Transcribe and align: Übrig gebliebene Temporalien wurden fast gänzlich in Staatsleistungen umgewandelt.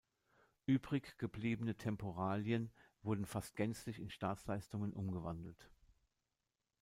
Übrig 0.65 1.15
gebliebene 1.19 1.75
Temporalien 1.77 2.71
wurden 3.03 3.27
fast 3.27 3.55
gänzlich 3.55 3.99
in 3.99 4.09
Staatsleistungen 4.09 4.93
umgewandelt. 4.93 5.69